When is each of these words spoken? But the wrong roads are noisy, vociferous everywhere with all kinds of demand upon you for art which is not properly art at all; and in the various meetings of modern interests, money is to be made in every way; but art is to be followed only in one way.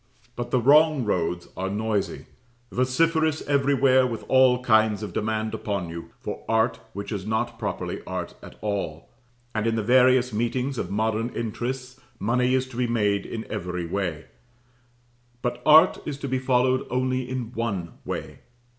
But 0.35 0.49
the 0.49 0.59
wrong 0.59 1.05
roads 1.05 1.47
are 1.55 1.69
noisy, 1.69 2.25
vociferous 2.71 3.43
everywhere 3.43 4.07
with 4.07 4.25
all 4.27 4.63
kinds 4.63 5.03
of 5.03 5.13
demand 5.13 5.53
upon 5.53 5.89
you 5.89 6.09
for 6.19 6.43
art 6.49 6.79
which 6.93 7.11
is 7.11 7.23
not 7.27 7.59
properly 7.59 8.01
art 8.07 8.33
at 8.41 8.55
all; 8.61 9.09
and 9.53 9.67
in 9.67 9.75
the 9.75 9.83
various 9.83 10.33
meetings 10.33 10.79
of 10.79 10.89
modern 10.89 11.29
interests, 11.35 11.99
money 12.17 12.55
is 12.55 12.67
to 12.69 12.77
be 12.77 12.87
made 12.87 13.27
in 13.27 13.45
every 13.45 13.85
way; 13.85 14.25
but 15.43 15.61
art 15.67 16.01
is 16.03 16.17
to 16.17 16.27
be 16.27 16.39
followed 16.39 16.87
only 16.89 17.29
in 17.29 17.51
one 17.53 17.93
way. 18.03 18.39